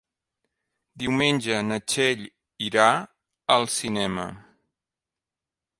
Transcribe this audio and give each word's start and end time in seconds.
Diumenge 1.03 1.59
na 1.67 1.77
Txell 1.93 2.25
irà 2.69 2.87
al 3.57 3.69
cinema. 3.79 4.29